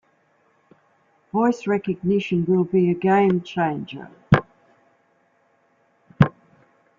[1.31, 4.09] Voice recognition will be a game changer.